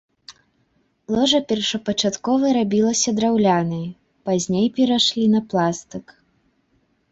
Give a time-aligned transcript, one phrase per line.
[1.15, 3.85] Ложа першапачаткова рабілася драўлянай,
[4.31, 6.05] пазней перайшлі на пластык.